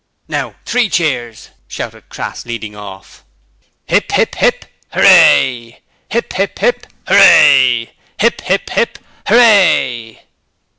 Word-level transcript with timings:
'Now 0.27 0.55
three 0.65 0.89
cheers!' 0.89 1.49
shouted 1.67 2.09
Crass, 2.09 2.43
leading 2.43 2.75
off. 2.75 3.23
Hip, 3.85 4.11
hip, 4.13 4.33
hip, 4.33 4.65
hooray! 4.93 5.81
Hip, 6.09 6.33
hip, 6.33 6.57
hip, 6.57 6.87
hooray! 7.07 7.91
Hip, 8.19 8.41
hip, 8.41 8.71
hip, 8.71 8.97
hooray! 9.27 10.23